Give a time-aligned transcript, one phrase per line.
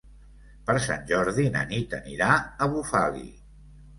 [0.69, 2.31] Per Sant Jordi na Nit anirà
[2.67, 3.25] a Bufali.